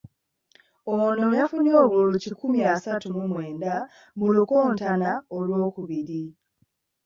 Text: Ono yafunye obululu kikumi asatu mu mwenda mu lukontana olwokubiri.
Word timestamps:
Ono 0.95 1.27
yafunye 1.39 1.71
obululu 1.83 2.17
kikumi 2.23 2.59
asatu 2.73 3.07
mu 3.15 3.23
mwenda 3.31 3.71
mu 4.17 4.27
lukontana 4.35 5.09
olwokubiri. 5.37 6.23